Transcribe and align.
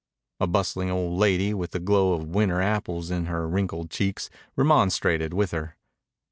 A 0.39 0.47
bustling 0.47 0.89
old 0.89 1.19
lady 1.19 1.53
with 1.53 1.73
the 1.73 1.79
glow 1.79 2.13
of 2.13 2.25
winter 2.27 2.59
apples 2.59 3.11
in 3.11 3.25
her 3.27 3.47
wrinkled 3.47 3.91
cheeks 3.91 4.31
remonstrated 4.55 5.31
with 5.31 5.51
her. 5.51 5.75